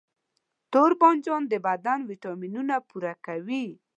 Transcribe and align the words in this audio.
توربانجان 0.73 1.41
د 1.47 1.53
بدن 1.67 1.99
ویټامینونه 2.09 2.75
پوره 2.89 3.13
کوي. 3.25 3.65